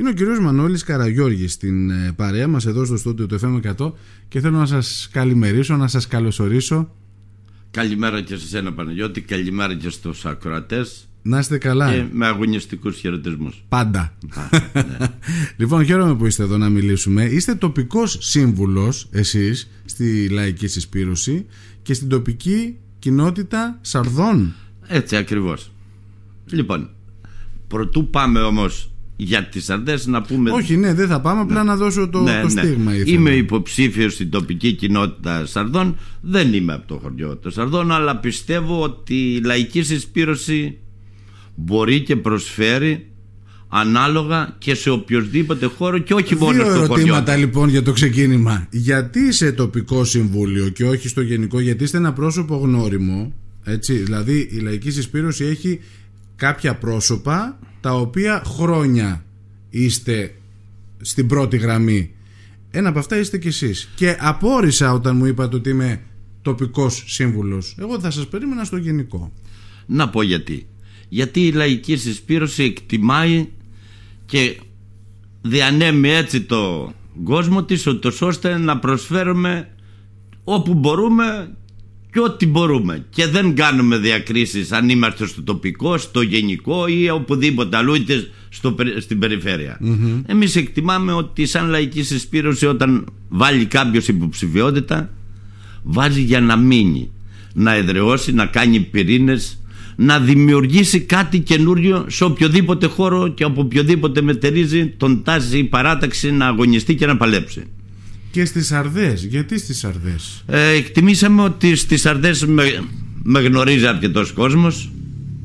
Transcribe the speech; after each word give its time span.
Είναι 0.00 0.08
ο 0.08 0.12
κύριος 0.12 0.40
Μανώλης 0.40 0.84
Καραγιώργης 0.84 1.52
στην 1.52 1.90
ε, 1.90 2.12
παρέα 2.16 2.48
μας 2.48 2.66
εδώ 2.66 2.84
στο 2.84 2.96
στούντιο 2.96 3.26
του 3.26 3.38
FM100 3.40 3.92
και 4.28 4.40
θέλω 4.40 4.58
να 4.58 4.66
σας 4.66 5.08
καλημερίσω, 5.12 5.76
να 5.76 5.88
σας 5.88 6.06
καλωσορίσω. 6.06 6.94
Καλημέρα 7.70 8.20
και 8.20 8.36
σε 8.36 8.44
εσένα 8.44 8.72
Παναγιώτη, 8.72 9.20
καλημέρα 9.20 9.74
και 9.74 9.88
στους 9.88 10.26
ακροατές. 10.26 11.08
Να 11.22 11.38
είστε 11.38 11.58
καλά. 11.58 11.94
Και 11.94 12.04
με 12.12 12.26
αγωνιστικούς 12.26 12.96
χαιρετισμούς. 12.96 13.64
Πάντα. 13.68 14.16
ναι. 14.74 14.82
λοιπόν, 15.56 15.84
χαίρομαι 15.84 16.14
που 16.16 16.26
είστε 16.26 16.42
εδώ 16.42 16.58
να 16.58 16.68
μιλήσουμε. 16.68 17.24
Είστε 17.24 17.54
τοπικός 17.54 18.16
σύμβουλος 18.20 19.08
εσείς 19.10 19.70
στη 19.84 20.28
Λαϊκή 20.28 20.66
Συσπήρωση 20.66 21.46
και 21.82 21.94
στην 21.94 22.08
τοπική 22.08 22.76
κοινότητα 22.98 23.78
Σαρδών. 23.80 24.54
Έτσι 24.86 25.16
ακριβώς. 25.16 25.72
Λοιπόν, 26.50 26.90
πρωτού 27.68 28.10
πάμε 28.10 28.40
όμως 28.40 28.89
για 29.22 29.44
τις 29.44 29.70
Αρδές 29.70 30.06
να 30.06 30.22
πούμε... 30.22 30.50
Όχι, 30.50 30.76
ναι, 30.76 30.94
δεν 30.94 31.08
θα 31.08 31.20
πάμε, 31.20 31.40
απλά 31.40 31.62
ναι. 31.62 31.70
να 31.70 31.76
δώσω 31.76 32.08
το, 32.08 32.20
ναι, 32.20 32.40
το 32.40 32.54
ναι. 32.54 32.62
στίγμα. 32.62 32.94
Ήθελα. 32.94 33.12
Είμαι 33.12 33.30
υποψήφιος 33.30 34.12
στην 34.12 34.30
τοπική 34.30 34.72
κοινότητα 34.72 35.46
Σαρδών. 35.46 35.98
Δεν 36.20 36.52
είμαι 36.52 36.72
από 36.72 36.86
το 36.86 36.98
χωριό 37.02 37.36
των 37.36 37.50
Σαρδών, 37.50 37.92
αλλά 37.92 38.16
πιστεύω 38.16 38.82
ότι 38.82 39.14
η 39.14 39.40
λαϊκή 39.44 39.82
συσπήρωση 39.82 40.78
μπορεί 41.54 42.00
και 42.00 42.16
προσφέρει 42.16 43.06
ανάλογα 43.68 44.54
και 44.58 44.74
σε 44.74 44.90
οποιοδήποτε 44.90 45.66
χώρο 45.66 45.98
και 45.98 46.14
όχι 46.14 46.36
μόνο 46.36 46.52
Δύο 46.52 46.62
στο 46.62 46.70
χωριό. 46.70 46.86
Δύο 46.86 46.94
ερωτήματα 46.94 47.36
λοιπόν 47.36 47.68
για 47.68 47.82
το 47.82 47.92
ξεκίνημα. 47.92 48.66
Γιατί 48.70 49.32
σε 49.32 49.52
τοπικό 49.52 50.04
συμβούλιο 50.04 50.68
και 50.68 50.84
όχι 50.84 51.08
στο 51.08 51.20
γενικό, 51.20 51.60
γιατί 51.60 51.84
είστε 51.84 51.96
ένα 51.96 52.12
πρόσωπο 52.12 52.56
γνώριμο, 52.56 53.32
έτσι, 53.64 53.92
δηλαδή 53.92 54.48
η 54.52 54.58
λαϊκή 54.58 54.90
συσπήρωση 54.90 55.44
έχει 55.44 55.80
κάποια 56.36 56.74
πρόσωπα 56.74 57.58
τα 57.80 57.94
οποία 57.94 58.42
χρόνια 58.44 59.24
είστε 59.70 60.34
στην 61.00 61.26
πρώτη 61.26 61.56
γραμμή. 61.56 62.14
Ένα 62.70 62.88
από 62.88 62.98
αυτά 62.98 63.18
είστε 63.18 63.38
κι 63.38 63.48
εσείς. 63.48 63.90
Και 63.94 64.16
απόρρισα 64.20 64.92
όταν 64.92 65.16
μου 65.16 65.26
είπατε 65.26 65.56
ότι 65.56 65.70
είμαι 65.70 66.02
τοπικός 66.42 67.04
σύμβουλος. 67.06 67.76
Εγώ 67.78 68.00
θα 68.00 68.10
σας 68.10 68.28
περίμενα 68.28 68.64
στο 68.64 68.76
γενικό. 68.76 69.32
Να 69.86 70.08
πω 70.08 70.22
γιατί. 70.22 70.66
Γιατί 71.08 71.46
η 71.46 71.52
λαϊκή 71.52 71.96
συσπήρωση 71.96 72.62
εκτιμάει 72.62 73.48
και 74.26 74.60
διανέμει 75.42 76.08
έτσι 76.08 76.40
το 76.40 76.92
κόσμο 77.24 77.64
της 77.64 77.86
ώστε 78.20 78.58
να 78.58 78.78
προσφέρουμε 78.78 79.68
όπου 80.44 80.74
μπορούμε 80.74 81.56
και 82.12 82.20
ό,τι 82.20 82.46
μπορούμε 82.46 83.04
και 83.10 83.26
δεν 83.26 83.54
κάνουμε 83.54 83.98
διακρίσεις 83.98 84.72
αν 84.72 84.88
είμαστε 84.88 85.26
στο 85.26 85.42
τοπικό, 85.42 85.98
στο 85.98 86.20
γενικό 86.20 86.86
ή 86.86 87.10
οπουδήποτε 87.10 87.76
αλλού 87.76 87.94
είτε 87.94 88.30
στο, 88.48 88.74
στην 88.98 89.18
περιφέρεια. 89.18 89.80
Mm-hmm. 89.84 90.22
Εμείς 90.26 90.56
εκτιμάμε 90.56 91.12
ότι 91.12 91.46
σαν 91.46 91.68
λαϊκή 91.68 92.02
συσπήρωση 92.02 92.66
όταν 92.66 93.06
βάλει 93.28 93.66
κάποιος 93.66 94.08
υποψηφιότητα 94.08 95.10
βάζει 95.82 96.20
για 96.20 96.40
να 96.40 96.56
μείνει, 96.56 97.10
να 97.54 97.74
εδραιώσει, 97.74 98.32
να 98.32 98.46
κάνει 98.46 98.80
πυρήνες 98.80 99.60
να 99.96 100.20
δημιουργήσει 100.20 101.00
κάτι 101.00 101.38
καινούριο 101.38 102.04
σε 102.08 102.24
οποιοδήποτε 102.24 102.86
χώρο 102.86 103.28
και 103.28 103.44
από 103.44 103.60
οποιοδήποτε 103.60 104.20
μετερίζει 104.22 104.86
τον 104.86 105.22
τάζει 105.22 105.58
η 105.58 105.64
παράταξη 105.64 106.32
να 106.32 106.46
αγωνιστεί 106.46 106.94
και 106.94 107.06
να 107.06 107.16
παλέψει. 107.16 107.62
Και 108.30 108.44
στις 108.44 108.72
Αρδές, 108.72 109.24
γιατί 109.24 109.58
στις 109.58 109.84
Αρδές 109.84 110.44
ε, 110.46 110.68
Εκτιμήσαμε 110.68 111.42
ότι 111.42 111.76
στις 111.76 112.06
Αρδές 112.06 112.46
με, 112.46 112.82
με 113.22 113.40
γνωρίζει 113.40 113.86
αρκετός 113.86 114.32
κόσμος 114.32 114.90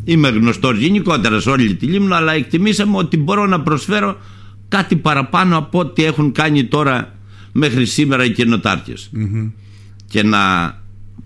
Είμαι 0.04 0.30
γνωστός 0.30 0.78
γενικότερα 0.78 1.40
σε 1.40 1.50
όλη 1.50 1.76
τη 1.76 1.86
Λίμνο 1.86 2.16
Αλλά 2.16 2.34
εκτιμήσαμε 2.34 2.98
ότι 2.98 3.18
μπορώ 3.18 3.46
να 3.46 3.62
προσφέρω 3.62 4.18
κάτι 4.68 4.96
παραπάνω 4.96 5.58
από 5.58 5.80
ό,τι 5.80 6.04
έχουν 6.04 6.32
κάνει 6.32 6.64
τώρα 6.66 7.16
μέχρι 7.52 7.86
σήμερα 7.86 8.26
οι 8.26 8.32
καινοτάρκες 8.32 9.10
mm-hmm. 9.16 9.52
Και 10.08 10.24
να 10.24 10.74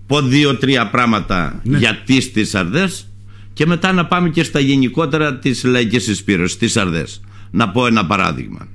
πω 0.06 0.22
δύο-τρία 0.22 0.90
πράγματα 0.90 1.60
ναι. 1.64 1.78
γιατί 1.78 2.20
στις 2.20 2.54
Αρδές 2.54 3.10
και 3.52 3.66
μετά 3.66 3.92
να 3.92 4.06
πάμε 4.06 4.28
και 4.28 4.42
στα 4.42 4.60
γενικότερα 4.60 5.38
της 5.38 5.64
λαϊκής 5.64 6.08
εισπύρωσης, 6.08 6.56
στις 6.56 6.76
Αρδές. 6.76 7.20
Να 7.50 7.70
πω 7.70 7.86
ένα 7.86 8.06
παράδειγμα. 8.06 8.68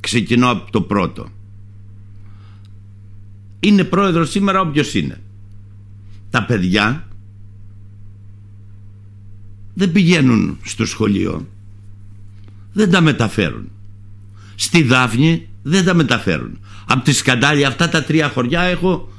Ξεκινώ 0.00 0.50
από 0.50 0.70
το 0.70 0.80
πρώτο. 0.80 1.28
Είναι 3.64 3.84
πρόεδρος 3.84 4.30
σήμερα 4.30 4.60
όποιος 4.60 4.94
είναι. 4.94 5.20
Τα 6.30 6.44
παιδιά 6.44 7.08
δεν 9.74 9.92
πηγαίνουν 9.92 10.58
στο 10.62 10.86
σχολείο. 10.86 11.46
Δεν 12.72 12.90
τα 12.90 13.00
μεταφέρουν. 13.00 13.70
Στη 14.54 14.82
Δάφνη 14.82 15.48
δεν 15.62 15.84
τα 15.84 15.94
μεταφέρουν. 15.94 16.58
Από 16.86 17.04
τη 17.04 17.12
Σκαντάλη 17.12 17.64
αυτά 17.64 17.88
τα 17.88 18.02
τρία 18.04 18.28
χωριά 18.28 18.60
έχω 18.60 19.12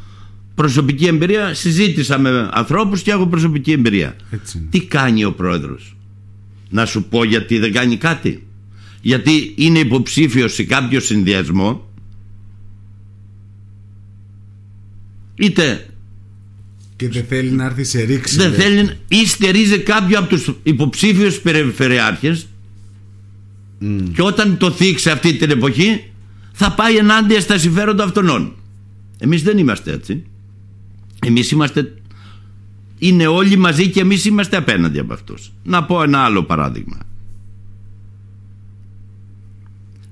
προσωπική 0.56 1.06
εμπειρία 1.06 1.54
συζήτησα 1.54 2.20
με 2.20 2.50
ανθρώπους 2.54 3.02
και 3.02 3.12
έχω 3.12 3.28
προσωπική 3.28 3.72
εμπειρία 3.72 4.16
Έτσι. 4.30 4.68
τι 4.70 4.86
κάνει 4.86 5.24
ο 5.24 5.34
πρόεδρος; 5.34 5.96
Να 6.70 6.86
σου 6.86 7.04
πω 7.04 7.24
γιατί 7.24 7.60
δεν 7.60 7.74
κάνει 7.74 7.98
κάτι 7.98 8.48
γιατί 9.02 9.54
είναι 9.58 9.80
υποψήφιος 9.80 10.54
σε 10.54 10.64
κάποιο 10.64 11.00
συνδυασμό 11.00 11.90
είτε 15.36 15.86
και 16.96 17.10
δεν 17.10 17.26
θέλει 17.26 17.50
να 17.50 17.66
έρθει 17.66 17.84
σε 17.84 18.02
ρήξη 18.02 18.38
δεν 18.38 18.54
θέλει 18.54 18.90
ή 19.08 19.26
στερίζει 19.28 19.80
κάποιο 19.80 20.20
από 20.20 20.28
τους 20.28 20.56
υποψήφιους 20.64 21.40
περιφερειάρχες 21.40 22.48
mm. 23.82 24.04
και 24.14 24.22
όταν 24.22 24.58
το 24.58 24.72
θίξει 24.72 25.10
αυτή 25.10 25.34
την 25.34 25.50
εποχή 25.50 26.04
θα 26.52 26.72
πάει 26.72 26.96
ενάντια 26.96 27.42
στα 27.42 27.58
συμφέροντα 27.58 28.04
αυτών 28.04 28.56
εμείς 29.18 29.44
δεν 29.44 29.58
είμαστε 29.58 29.92
έτσι. 29.92 30.24
Εμείς 31.26 31.52
είμαστε 31.52 31.94
είναι 32.98 33.28
όλοι 33.28 33.58
μαζί 33.58 33.90
και 33.90 34.00
εμείς 34.00 34.26
είμαστε 34.26 34.58
απέναντι 34.58 35.00
από 35.00 35.14
αυτούς. 35.14 35.52
Να 35.64 35.84
πω 35.84 36.04
ένα 36.04 36.20
άλλο 36.20 36.44
παράδειγμα. 36.44 36.98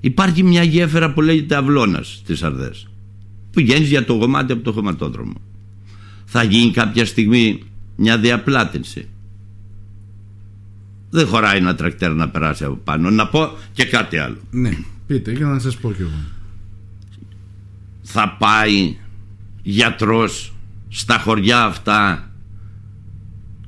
Υπάρχει 0.00 0.42
μια 0.42 0.62
γέφυρα 0.62 1.12
που 1.12 1.20
λέγεται 1.20 1.56
Αυλώνας 1.56 2.20
στις 2.22 2.42
Αρδές 2.42 2.88
πηγαίνεις 3.54 3.88
για 3.88 4.04
το 4.04 4.12
γομάτι 4.12 4.52
από 4.52 4.62
το 4.62 4.72
χωματόδρομο. 4.72 5.40
Θα 6.24 6.42
γίνει 6.42 6.70
κάποια 6.70 7.06
στιγμή 7.06 7.62
μια 7.96 8.18
διαπλάτηση. 8.18 9.08
Δεν 11.10 11.26
χωράει 11.26 11.56
ένα 11.56 11.74
τρακτέρ 11.74 12.14
να 12.14 12.28
περάσει 12.28 12.64
από 12.64 12.80
πάνω. 12.84 13.10
Να 13.10 13.26
πω 13.26 13.50
και 13.72 13.84
κάτι 13.84 14.18
άλλο. 14.18 14.36
Ναι 14.50 14.78
πείτε 15.06 15.32
για 15.32 15.46
να 15.46 15.58
σας 15.58 15.76
πω 15.76 15.92
κι 15.92 16.02
εγώ. 16.02 16.22
Θα 18.02 18.36
πάει 18.38 18.96
γιατρός 19.62 20.52
στα 20.88 21.18
χωριά 21.18 21.64
αυτά 21.64 22.30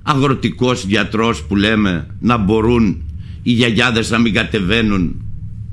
αγροτικός 0.02 0.84
γιατρός 0.84 1.44
που 1.44 1.56
λέμε 1.56 2.06
να 2.20 2.36
μπορούν 2.36 3.02
οι 3.42 3.52
γιαγιάδες 3.52 4.10
να 4.10 4.18
μην 4.18 4.32
κατεβαίνουν 4.32 5.24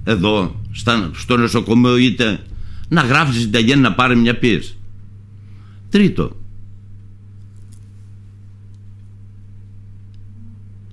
εδώ 0.04 0.62
στα, 0.72 1.12
στο 1.16 1.38
νοσοκομείο 1.38 1.98
είτε 1.98 2.40
να 2.94 3.02
γράψει 3.02 3.40
συνταγή 3.40 3.76
να 3.76 3.94
πάρει 3.94 4.16
μια 4.16 4.38
πίεση. 4.38 4.76
Τρίτο. 5.90 6.38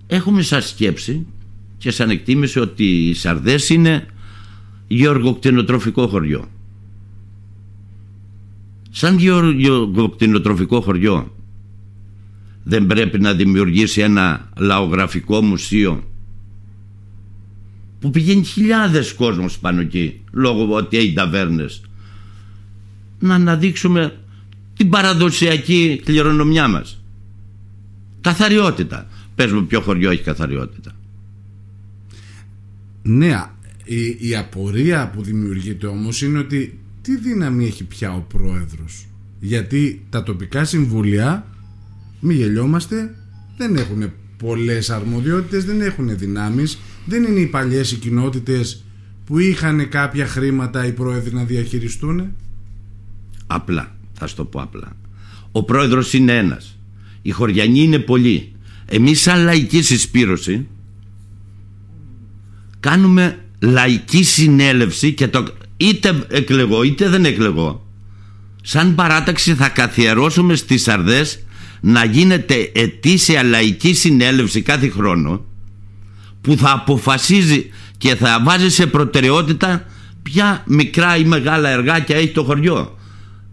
Έχουμε 0.07 0.43
σαν 0.43 0.63
σκέψη 0.63 1.27
και 1.79 1.91
σαν 1.91 2.11
εκτίμηση 2.11 2.59
ότι 2.59 3.09
οι 3.09 3.15
Σαρδές 3.15 3.69
είναι 3.69 4.07
γεωργοκτηνοτροφικό 4.89 6.07
χωριό. 6.09 6.49
Σαν 8.91 9.19
γεωργοκτηνοτροφικό 9.57 10.81
χωριό 10.81 11.35
δεν 12.63 12.87
πρέπει 12.87 13.21
να 13.21 13.35
δημιουργήσει 13.35 14.01
ένα 14.01 14.53
λαογραφικό 14.57 15.43
μουσείο 15.43 16.05
που 18.01 18.11
πηγαίνει 18.11 18.45
χιλιάδες 18.45 19.13
κόσμος 19.15 19.59
πάνω 19.59 19.81
εκεί 19.81 20.21
λόγω 20.33 20.75
ότι 20.75 20.97
έχει 20.97 21.13
ταβέρνες 21.13 21.81
να 23.21 23.35
αναδείξουμε 23.35 24.19
την 24.77 24.89
παραδοσιακή 24.89 26.01
κληρονομιά 26.05 26.69
μας. 26.69 27.03
Καθαριότητα. 28.21 29.07
Πες 29.35 29.53
μου 29.53 29.67
ποιο 29.67 29.81
χωριό 29.81 30.11
έχει 30.11 30.23
καθαριότητα. 30.23 30.93
Ναι 33.03 33.35
η, 33.85 34.29
η 34.29 34.37
απορία 34.37 35.11
που 35.15 35.23
δημιουργείται 35.23 35.87
όμως 35.87 36.23
είναι 36.23 36.39
ότι 36.39 36.79
τι 37.03 37.17
δύναμη 37.17 37.67
έχει 37.67 37.85
πια 37.85 38.13
ο 38.15 38.21
πρόεδρος; 38.21 39.07
Γιατί 39.41 40.05
τα 40.11 40.23
τοπικά 40.23 40.65
συμβούλια 40.65 41.47
μη 42.21 42.35
γελιόμαστε 42.35 43.15
δεν 43.57 43.77
έχουν 43.77 44.13
πολλές 44.37 44.91
αρμοδιότητες 44.91 45.65
δεν 45.65 45.81
έχουν 45.81 46.19
δυνάμεις. 46.19 46.79
Δεν 47.07 47.25
είναι 47.25 47.41
οι 47.41 47.47
παλιές 47.47 47.93
οι 47.93 47.97
κοινότητες 47.97 48.85
που 49.27 49.39
είχαν 49.39 49.89
κάποια 49.89 50.27
χρήματα 50.27 50.87
οι 50.87 50.93
πρόεδροι 50.93 51.35
να 51.35 51.45
διαχειριστούν 51.45 52.33
απλά 53.51 53.97
θα 54.13 54.27
σου 54.27 54.35
το 54.35 54.45
πω 54.45 54.61
απλά. 54.61 54.97
Ο 55.53 55.63
πρόεδρος 55.63 56.13
είναι 56.13 56.37
ένας. 56.37 56.79
Οι 57.23 57.31
χωριανοί 57.31 57.83
είναι 57.83 57.99
πολλοί. 57.99 58.53
Εμείς 58.87 59.21
σαν 59.21 59.45
λαϊκή 59.45 59.83
συσπήρωση 59.83 60.67
κάνουμε 62.81 63.39
λαϊκή 63.59 64.23
συνέλευση 64.23 65.13
και 65.13 65.29
το 65.29 65.45
είτε 65.77 66.27
εκλεγώ 66.29 66.83
είτε 66.83 67.09
δεν 67.09 67.25
εκλεγώ. 67.25 67.87
Σαν 68.63 68.95
παράταξη 68.95 69.55
θα 69.55 69.69
καθιερώσουμε 69.69 70.55
στις 70.55 70.89
Αρδές 70.89 71.43
να 71.81 72.05
γίνεται 72.05 72.71
ετήσια 72.75 73.43
λαϊκή 73.43 73.95
συνέλευση 73.95 74.63
κάθε 74.63 74.89
χρόνο 74.89 75.45
που 76.41 76.57
θα 76.57 76.73
αποφασίζει 76.73 77.71
και 77.99 78.15
θα 78.15 78.43
βάζει 78.45 78.71
σε 78.71 78.87
προτεραιότητα 78.87 79.85
ποια 80.23 80.63
μικρά 80.67 81.17
ή 81.17 81.25
μεγάλα 81.25 81.69
εργάκια 81.69 82.17
έχει 82.17 82.33
το 82.33 82.45
χωριό. 82.45 82.99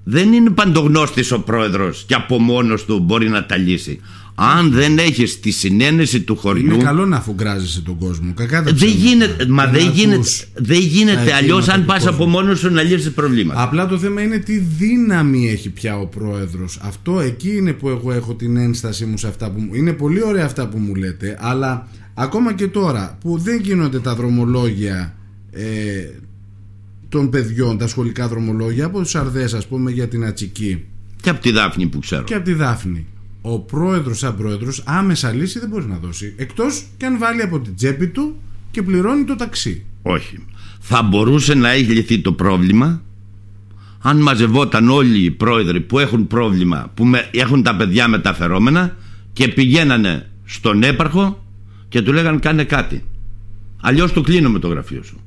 Δεν 0.09 0.33
είναι 0.33 0.50
παντογνώστης 0.50 1.31
ο 1.31 1.39
πρόεδρος 1.39 2.04
και 2.07 2.13
από 2.13 2.39
μόνος 2.39 2.86
του 2.86 3.00
μπορεί 3.00 3.30
να 3.30 3.45
τα 3.45 3.57
λύσει. 3.57 4.00
Αν 4.36 4.71
δεν 4.71 4.98
έχεις 4.98 5.39
τη 5.39 5.51
συνένεση 5.51 6.21
του 6.21 6.36
χωριού 6.36 6.74
Είναι 6.74 6.83
καλό 6.83 7.06
να 7.06 7.18
αφουγκράζεσαι 7.18 7.81
τον 7.81 7.98
κόσμο. 7.98 8.33
Κακά 8.33 8.57
τα 8.57 8.63
δεν 8.63 8.75
ψέματα. 8.75 8.98
γίνεται, 8.98 9.45
μα 9.48 9.65
Και 9.65 9.71
δεν 9.71 9.86
να 9.86 9.92
γίνεται, 9.92 10.15
ακούς 10.15 10.48
δεν 10.54 10.65
τα 10.68 10.74
γίνεται 10.74 11.12
αιτήματα 11.12 11.36
αλλιώς 11.36 11.68
αν 11.68 11.80
του 11.80 11.86
πας 11.86 12.04
κόσμου. 12.04 12.15
από 12.15 12.25
μόνος 12.25 12.59
σου 12.59 12.69
να 12.69 12.81
λύσεις 12.81 13.12
προβλήματα. 13.12 13.62
Απλά 13.62 13.88
το 13.88 13.98
θέμα 13.98 14.21
είναι 14.21 14.38
τι 14.38 14.57
δύναμη 14.57 15.50
έχει 15.50 15.69
πια 15.69 16.00
ο 16.00 16.06
πρόεδρος. 16.06 16.80
Αυτό 16.81 17.19
εκεί 17.19 17.56
είναι 17.56 17.74
που 17.74 17.89
εγώ 17.89 18.12
έχω 18.12 18.33
την 18.36 18.57
ένστασή 18.57 19.06
μου 19.06 19.18
σε 19.18 19.27
αυτά 19.27 19.51
που 19.51 19.59
μου... 19.59 19.74
Είναι 19.74 19.94
πολύ 19.94 20.24
ωραία 20.24 20.45
αυτά 20.45 20.68
που 20.68 20.77
μου 20.77 20.95
λέτε, 20.95 21.38
αλλά 21.42 21.88
ακόμα 22.13 22.54
και 22.54 22.68
τώρα 22.68 23.18
που 23.21 23.38
δεν 23.38 23.59
γίνονται 23.62 24.00
τα 24.00 24.15
δρομολόγια 24.15 25.15
ε, 25.51 25.65
των 27.09 27.30
παιδιών, 27.30 27.77
τα 27.77 27.88
σχολικά 27.88 28.27
δρομολόγια 28.27 28.86
από 28.86 29.00
τους 29.01 29.15
Αρδές 29.15 29.54
ας 29.54 29.68
πούμε 29.68 29.92
για 29.92 30.07
την 30.07 30.24
Ατσική 30.25 30.86
Και 31.21 31.30
από 31.30 31.42
τη 31.42 31.51
Δάφνη 31.51 31.88
που 31.88 32.00
ξέρω. 32.00 32.24
και 32.24 32.36
από 32.36 32.44
τη 32.44 32.54
Δάφνη. 32.54 33.06
Ο 33.42 33.59
πρόεδρος 33.59 34.18
σαν 34.18 34.36
πρόεδρος 34.38 34.83
άμεσα 34.86 35.31
λύση 35.31 35.59
δεν 35.59 35.69
μπορεί 35.69 35.86
να 35.86 35.98
δώσει. 35.98 36.33
Εκτός 36.38 36.83
και 36.98 37.06
αν 37.06 37.18
βάλει 37.18 37.42
από 37.42 37.59
την 37.59 37.75
τσέπη 37.75 38.07
του 38.07 38.36
και 38.71 38.81
πληρώνει 38.83 39.24
το 39.24 39.36
ταξί. 39.36 39.86
Όχι. 40.01 40.45
Θα 40.80 41.01
μπορούσε 41.01 41.54
να 41.54 41.69
έχει 41.69 41.92
λυθεί 41.92 42.19
το 42.19 42.31
πρόβλημα 42.33 43.01
αν 44.01 44.18
μαζευόταν 44.21 44.89
όλοι 44.89 45.19
οι 45.24 45.31
πρόεδροι 45.31 45.81
που 45.81 46.00
έχουν 46.00 46.27
πρόβλημα, 46.27 46.92
που 46.94 47.06
με- 47.06 47.30
έχουν 47.33 47.63
τα 47.63 47.75
παιδιά 47.75 48.07
μεταφερόμενα 48.07 48.95
και 49.33 49.48
πηγαίνανε 49.48 50.30
στον 50.45 50.83
έπαρχο 50.83 51.44
και 51.89 52.01
του 52.01 52.13
λέγανε 52.13 52.38
κάνε 52.39 52.63
κάτι. 52.63 53.04
Αλλιώς 53.81 54.12
του 54.12 54.21
κλείνουμε 54.21 54.59
το 54.59 54.68
γραφείο 54.68 55.04
σου. 55.04 55.19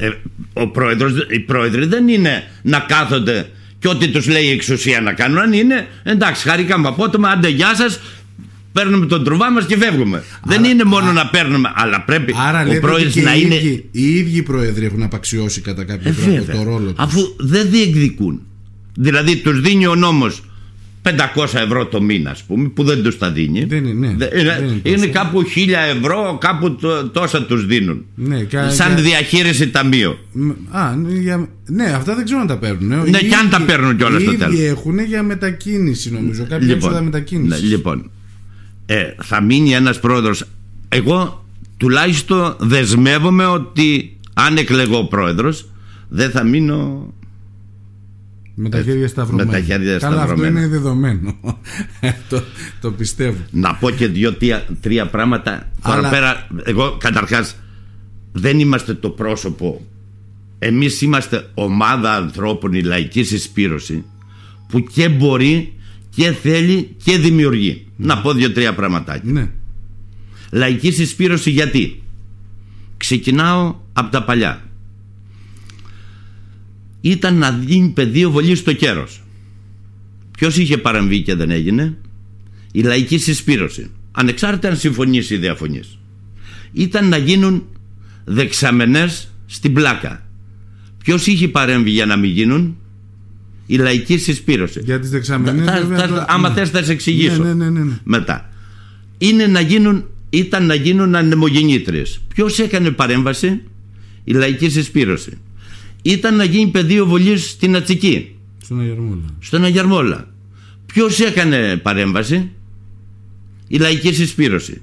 Ε, 0.00 0.08
ο 0.52 0.68
πρόεδρος, 0.68 1.12
οι 1.30 1.38
πρόεδροι 1.38 1.86
δεν 1.86 2.08
είναι 2.08 2.42
να 2.62 2.78
κάθονται 2.78 3.48
και 3.78 3.88
ό,τι 3.88 4.08
τους 4.08 4.26
λέει 4.28 4.44
η 4.44 4.50
εξουσία 4.50 5.00
να 5.00 5.12
κάνουν. 5.12 5.38
Αν 5.38 5.52
είναι 5.52 5.86
εντάξει 6.02 6.48
χαρήκαμε 6.48 6.88
απότομα, 6.88 7.28
άντε 7.28 7.48
γεια 7.48 7.74
σας, 7.74 8.00
παίρνουμε 8.72 9.06
τον 9.06 9.24
τρουβά 9.24 9.50
μας 9.52 9.66
και 9.66 9.76
φεύγουμε. 9.76 10.22
δεν 10.44 10.64
είναι 10.64 10.84
μόνο 10.84 11.12
να 11.12 11.26
παίρνουμε, 11.26 11.72
αλλά 11.74 12.00
πρέπει 12.00 12.34
Άρα 12.48 12.60
ο 12.60 12.64
λέτε 12.64 12.76
ότι 12.76 12.86
πρόεδρος 12.86 13.12
και 13.12 13.20
να 13.22 13.34
οι, 13.34 13.40
είναι... 13.44 13.54
ίδιοι, 13.54 13.88
οι 13.90 14.14
ίδιοι 14.14 14.36
οι 14.38 14.42
πρόεδροι 14.42 14.84
έχουν 14.84 15.02
απαξιώσει 15.02 15.60
κατά 15.60 15.84
κάποιο 15.84 16.10
Ε, 16.10 16.12
τρόπο 16.12 16.30
βέβαια. 16.30 16.56
το 16.56 16.62
ρόλο 16.62 16.92
τους. 16.92 17.04
Αφού 17.04 17.20
δεν 17.38 17.70
διεκδικούν. 17.70 18.42
Δηλαδή 18.94 19.36
τους 19.36 19.60
δίνει 19.60 19.86
ο 19.86 19.94
νόμος 19.94 20.42
500 21.02 21.44
ευρώ 21.54 21.86
το 21.86 22.02
μήνα, 22.02 22.30
ας 22.30 22.42
πούμε, 22.42 22.68
που 22.68 22.84
δεν 22.84 23.02
τους 23.02 23.18
τα 23.18 23.30
δίνει. 23.30 23.64
Δεν 23.64 23.84
είναι, 23.84 24.06
ναι. 24.08 24.14
Δεν- 24.16 24.28
Δεν 24.32 24.40
είναι, 24.40 24.64
είναι 24.64 24.80
είναι 24.84 24.96
τόσο. 24.96 25.10
κάπου 25.12 25.42
1000 25.42 25.96
ευρώ, 25.96 26.38
κάπου 26.40 26.74
τό- 26.74 27.10
τόσα 27.12 27.44
τους 27.44 27.66
δίνουν. 27.66 28.04
Ναι, 28.14 28.42
κα- 28.42 28.70
Σαν 28.70 28.94
κα- 28.94 29.00
διαχείριση 29.02 29.70
ταμείο. 29.70 30.18
Μ, 30.32 30.50
Α, 30.70 30.96
ναι, 30.96 31.12
για... 31.18 31.48
ναι, 31.66 31.84
αυτά 31.84 32.14
δεν 32.14 32.24
ξέρω 32.24 32.40
αν 32.40 32.46
τα 32.46 32.56
παίρνουν. 32.58 32.92
ε. 32.92 32.96
Ναι, 32.96 33.18
Οι 33.18 33.26
κι 33.28 33.34
αν 33.34 33.48
τα 33.50 33.56
ίδιοι- 33.56 33.66
παίρνουν 33.70 33.96
κιόλας 33.96 34.20
οι 34.20 34.24
στο 34.24 34.32
ίδιοι 34.32 34.42
τέλος. 34.44 34.60
έχουν 34.60 34.98
για 34.98 35.22
μετακίνηση 35.22 36.12
νομίζω. 36.12 36.46
Κάποια 36.48 36.74
έξοδα 36.74 37.02
μετακίνησης. 37.02 37.62
ναι, 37.62 37.68
λοιπόν 37.68 38.10
ε, 38.86 39.02
θα 39.22 39.42
μείνει 39.42 39.72
ένας 39.72 40.00
πρόεδρος. 40.00 40.44
Εγώ 40.88 41.44
τουλάχιστον 41.76 42.56
δεσμεύομαι 42.60 43.46
ότι 43.46 44.16
αν 44.34 44.56
εκλεγώ 44.56 45.04
πρόεδρος 45.04 45.68
δεν 46.08 46.30
θα 46.30 46.44
μείνω 46.44 47.12
Με 48.60 48.68
τα 48.68 48.82
χέρια 48.82 49.08
σταυρωμένα. 49.08 49.50
με 49.50 49.58
τα 49.58 49.64
χέρια 49.64 49.98
Καλά, 49.98 50.22
αυτό 50.22 50.26
σταυρωμένα. 50.26 50.58
είναι 50.60 50.68
δεδομένο. 50.68 51.36
το, 52.30 52.42
το 52.80 52.90
πιστεύω. 52.92 53.36
Να 53.50 53.74
πω 53.74 53.90
και 53.90 54.06
δύο 54.06 54.32
τρία, 54.34 54.66
τρία 54.80 55.06
πράγματα. 55.06 55.72
Τώρα 55.82 55.96
Αλλά- 55.98 56.08
πέρα, 56.10 56.46
εγώ 56.64 56.96
καταρχάς 57.00 57.56
δεν 58.32 58.58
είμαστε 58.60 58.94
το 58.94 59.10
πρόσωπο. 59.10 59.86
Εμείς 60.58 61.00
είμαστε 61.00 61.50
ομάδα 61.54 62.14
ανθρώπων, 62.14 62.72
η 62.72 62.82
λαϊκή 62.82 63.24
συσπήρωση 63.24 64.04
που 64.68 64.80
και 64.80 65.08
μπορεί 65.08 65.72
και 66.14 66.32
θέλει 66.32 66.96
και 67.04 67.18
δημιουργεί. 67.18 67.86
Να 67.96 68.20
πω 68.20 68.32
δύο-τρία 68.32 68.74
πραγματάκια. 68.74 69.32
Ναι. 69.32 69.50
Λαϊκή 70.50 70.90
συσπήρωση 70.92 71.50
γιατί; 71.50 72.02
Ξεκινάω 72.96 73.74
από 73.92 74.10
τα 74.10 74.24
παλιά. 74.24 74.62
Ήταν 77.00 77.34
να 77.36 77.50
δίνει 77.52 77.88
πεδίο 77.88 78.30
βολής 78.30 78.58
στο 78.58 78.72
κέρος. 78.72 79.22
Ποιος 80.38 80.56
είχε 80.56 80.78
παρεμβεί 80.78 81.22
και 81.22 81.34
δεν 81.34 81.50
έγινε; 81.50 81.96
Η 82.72 82.82
λαϊκή 82.82 83.18
συσπήρωση. 83.18 83.90
Ανεξάρτητα 84.12 84.68
αν 84.68 84.76
συμφωνήσει 84.76 85.34
ή 85.34 85.38
διαφωνείς. 85.38 85.98
Ήταν 86.72 87.08
να 87.08 87.16
γίνουν 87.16 87.66
δεξαμενές 88.24 89.32
στην 89.46 89.72
πλάκα. 89.72 90.22
Ποιος 91.04 91.26
είχε 91.26 91.48
παρέμβει 91.48 91.90
για 91.90 92.06
να 92.06 92.16
μην 92.16 92.30
γίνουν; 92.30 92.76
Η 93.66 93.76
λαϊκή 93.76 94.18
συσπήρωση. 94.18 94.80
Για 94.84 95.00
τις 95.00 95.10
δεξαμενές. 95.10 95.64
Θα- 95.66 95.80
βέβαια, 95.80 95.98
θα- 95.98 96.08
τώρα- 96.08 96.24
άμα 96.28 96.48
ναι. 96.48 96.54
θες 96.54 96.70
θα 96.70 96.82
σε 96.82 96.92
εξηγήσω 96.92 97.42
Ναι, 97.42 97.54
ναι, 97.54 97.70
ναι, 97.70 97.80
ναι. 97.84 97.92
μετά. 98.04 98.52
Είναι 99.18 99.46
να 99.46 99.60
γίνουν, 99.60 100.04
ήταν 100.30 100.66
να 100.66 100.74
γίνουν 100.74 101.14
ανεμογεννήτριες. 101.14 102.20
Ποιος 102.34 102.58
έκανε 102.58 102.90
παρέμβαση, 102.90 103.60
η 104.24 104.32
λαϊκή 104.32 104.68
συσπήρωση. 104.70 105.38
Ήταν 106.02 106.36
να 106.36 106.44
γίνει 106.44 106.70
πεδίο 106.70 107.06
βολής 107.06 107.50
στην 107.50 107.76
Ατσική, 107.76 108.36
Στον 108.62 108.80
Αγερμόλα. 108.80 109.24
στον 109.40 109.64
Αγιαρμόλα. 109.64 110.28
Ποιος 110.86 111.20
έκανε 111.20 111.76
παρέμβαση, 111.76 112.50
η 113.68 113.78
λαϊκή 113.78 114.12
συσπήρωση. 114.12 114.80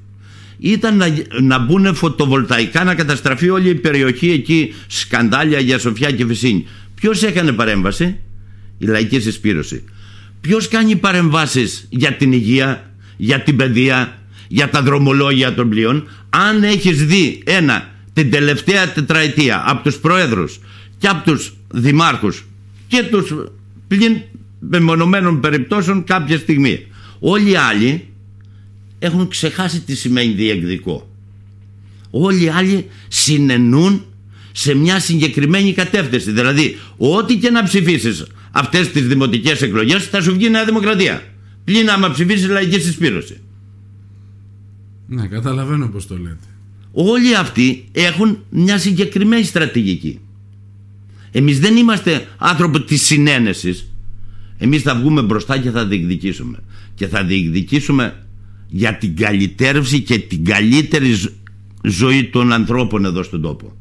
Ήταν 0.60 0.98
να, 0.98 1.08
να 1.42 1.60
μπουν 1.60 1.96
φωτοβολταϊκά 1.96 2.84
να 2.84 2.96
καταστραφεί 2.96 3.50
όλη 3.50 3.70
η 3.70 3.76
περιοχή 3.76 4.32
εκεί, 4.32 4.74
σκαντάλια 4.88 5.60
για 5.60 5.80
Σοφιά 5.80 6.12
και 6.12 6.26
Φυσίνη. 6.26 6.66
Ποιος 6.96 7.24
έκανε 7.24 7.52
παρέμβαση, 7.52 8.18
η 8.78 8.86
λαϊκή 8.86 9.20
συσπήρωση. 9.20 9.84
Ποιος 10.42 10.68
κάνει 10.68 10.96
παρεμβάσεις 10.96 11.86
για 11.90 12.14
την 12.14 12.32
υγεία, 12.32 12.92
για 13.18 13.42
την 13.42 13.56
παιδεία, 13.56 14.20
για 14.48 14.70
τα 14.70 14.82
δρομολόγια 14.82 15.54
των 15.54 15.70
πλοίων; 15.70 16.08
Αν 16.30 16.64
έχεις 16.64 17.06
δει 17.06 17.42
ένα 17.46 17.90
την 18.14 18.32
τελευταία 18.32 18.92
τετραετία 18.92 19.64
από 19.66 19.84
τους 19.84 19.98
πρόεδρους 19.98 20.60
και 21.06 21.12
από 21.12 21.32
τους 21.32 21.54
δημάρχους 21.74 22.46
και 22.88 23.04
τους 23.04 23.34
πλην 23.88 24.22
μεμονωμένων 24.60 25.40
περιπτώσεων 25.40 26.04
κάποια 26.04 26.38
στιγμή. 26.38 26.88
Όλοι 27.20 27.50
οι 27.50 27.56
άλλοι 27.56 28.08
έχουν 29.00 29.28
ξεχάσει 29.28 29.82
τι 29.82 29.96
σημαίνει 29.96 30.34
διεκδικό. 30.34 31.10
Όλοι 32.10 32.44
οι 32.44 32.50
άλλοι 32.50 32.88
συνενούν 33.08 34.06
σε 34.52 34.74
μια 34.74 35.00
συγκεκριμένη 35.00 35.74
κατεύθυνση. 35.74 36.32
Δηλαδή, 36.32 36.78
ό,τι 36.98 37.38
και 37.38 37.50
να 37.50 37.64
ψηφίσεις 37.64 38.26
αυτές 38.52 38.92
τις 38.92 39.08
δημοτικές 39.08 39.62
εκλογές 39.62 40.06
θα 40.06 40.22
σου 40.22 40.34
βγει 40.34 40.46
η 40.46 40.50
Νέα 40.50 40.66
Δημοκρατία. 40.66 41.24
Πλην 41.64 41.90
άμα 41.90 42.12
ψηφίσεις 42.12 42.48
λαϊκή 42.48 42.80
συσπήρωση. 42.80 43.40
Ναι, 45.08 45.28
καταλαβαίνω 45.28 45.88
πώς 45.88 46.08
το 46.08 46.18
λέτε. 46.18 46.48
Όλοι 46.92 47.36
αυτοί 47.36 47.86
έχουν 47.92 48.44
μια 48.50 48.78
συγκεκριμένη 48.78 49.44
στρατηγική. 49.44 50.20
Εμείς 51.38 51.60
δεν 51.60 51.76
είμαστε 51.76 52.28
άνθρωποι 52.38 52.82
της 52.82 53.02
συνένεσης. 53.06 53.92
Εμείς 54.58 54.82
θα 54.82 54.96
βγούμε 54.96 55.22
μπροστά 55.22 55.58
και 55.58 55.70
θα 55.70 55.86
διεκδικήσουμε. 55.86 56.58
Και 56.96 57.08
θα 57.08 57.24
διεκδικήσουμε 57.24 58.26
για 58.68 58.98
την 58.98 59.16
καλυτέρευση 59.16 60.02
και 60.02 60.18
την 60.20 60.46
καλύτερη 60.46 61.12
ζ- 61.14 61.30
ζωή 61.84 62.24
των 62.30 62.52
ανθρώπων 62.54 63.06
εδώ 63.06 63.24
στον 63.24 63.42
τόπο. 63.42 63.76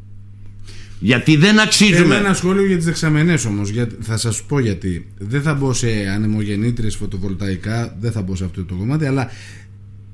Γιατί 1.00 1.36
δεν 1.36 1.48
Θέλω 1.48 1.60
αξίζουμε. 1.62 2.16
ένα 2.16 2.34
σχόλιο 2.34 2.66
για 2.66 2.76
τις 2.76 2.84
δεξαμενές 2.84 3.44
όμως 3.44 3.68
για, 3.68 3.88
Θα 4.00 4.16
σας 4.16 4.42
πω 4.42 4.58
γιατί 4.58 5.06
Δεν 5.18 5.42
θα 5.42 5.54
μπω 5.54 5.72
σε 5.72 5.88
ανεμογεννήτριες 6.14 6.96
φωτοβολταϊκά 6.96 7.96
Δεν 8.00 8.12
θα 8.12 8.22
μπω 8.22 8.36
σε 8.36 8.44
αυτό 8.44 8.64
το 8.64 8.74
κομμάτι 8.74 9.06
Αλλά 9.06 9.30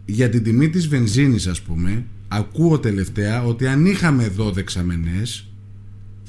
για 0.05 0.29
την 0.29 0.43
τιμή 0.43 0.69
της 0.69 0.89
βενζίνης 0.89 1.47
ας 1.47 1.61
πούμε 1.61 2.05
Ακούω 2.29 2.79
τελευταία 2.79 3.45
ότι 3.45 3.67
αν 3.67 3.87
είχαμε 3.87 4.25
εδώ 4.25 4.51
δεξαμενές 4.51 5.50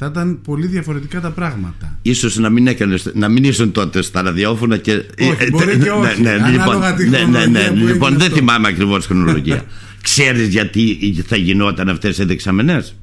Θα 0.03 0.09
ήταν 0.09 0.41
πολύ 0.41 0.67
διαφορετικά 0.67 1.21
τα 1.21 1.29
πράγματα 1.31 1.97
Ίσως 2.01 2.37
να 2.37 2.49
μην, 2.49 2.67
έκανες, 2.67 3.11
να 3.13 3.29
μην 3.29 3.43
ήσουν 3.43 3.71
τότε 3.71 4.01
στα 4.01 4.21
ραδιόφωνα 4.21 4.77
και... 4.77 4.91
Όχι, 5.19 5.49
μπορεί 5.49 5.77
και 5.77 5.89
όχι. 5.89 6.21
Ναι, 6.21 6.29
ναι, 6.29 6.43
Ανάλογα 6.43 6.89
λοιπόν, 6.89 6.95
τη 6.95 7.09
ναι, 7.09 7.17
ναι, 7.17 7.45
ναι, 7.45 7.59
χρονολογία 7.59 7.69
που 7.69 7.87
λοιπόν 7.87 8.07
έγινε 8.07 8.17
δεν 8.17 8.21
αυτό. 8.21 8.35
θυμάμαι 8.35 8.67
ακριβώς 8.67 9.05
χρονολογία. 9.05 9.63
Ξέρεις 10.01 10.47
γιατί 10.47 11.13
θα 11.27 11.35
γινόταν 11.35 11.89
αυτές 11.89 12.17
οι 12.17 12.23
δεξαμενές; 12.23 12.95